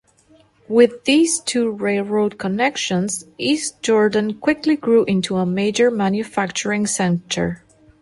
[0.67, 7.63] With these two railroad connections, East Jordan quickly grew into a major manufacturing center.